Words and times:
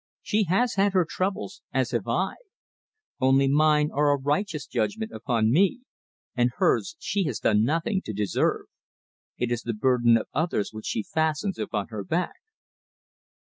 She 0.23 0.45
has 0.45 0.73
had 0.77 0.93
her 0.93 1.05
troubles, 1.07 1.61
as 1.71 1.93
I 1.93 1.97
have! 1.97 2.35
Only 3.19 3.47
mine 3.47 3.91
are 3.93 4.09
a 4.09 4.17
righteous 4.17 4.65
judgment 4.65 5.11
upon 5.11 5.51
me, 5.51 5.81
and 6.35 6.49
hers 6.55 6.95
she 6.97 7.25
has 7.25 7.37
done 7.37 7.63
nothing 7.63 8.01
to 8.05 8.11
deserve. 8.11 8.65
It 9.37 9.51
is 9.51 9.61
the 9.61 9.75
burden 9.75 10.17
of 10.17 10.25
others 10.33 10.73
which 10.73 10.87
she 10.87 11.03
fastens 11.03 11.59
upon 11.59 11.89
her 11.89 12.03
back." 12.03 12.33